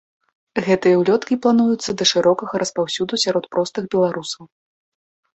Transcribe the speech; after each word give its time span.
Гэтыя 0.67 0.95
ўлёткі 1.01 1.35
плануюцца 1.45 1.89
да 2.01 2.07
шырокага 2.11 2.61
распаўсюду 2.63 3.19
сярод 3.25 3.45
простых 3.57 3.83
беларусаў. 3.97 4.43